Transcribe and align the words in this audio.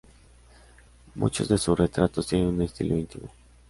Muchos 1.13 1.47
de 1.47 1.59
sus 1.59 1.77
retratos 1.77 2.25
tienen 2.25 2.47
un 2.47 2.63
estilo 2.63 2.97
íntimo. 2.97 3.29